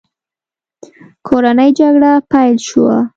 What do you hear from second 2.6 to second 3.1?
شوه.